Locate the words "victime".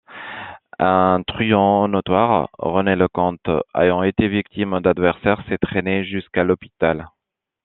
4.27-4.79